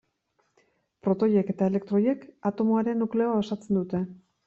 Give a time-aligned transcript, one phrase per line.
[1.09, 4.07] Protoiek eta elektroiek atomoaren nukleoa osatzen dute.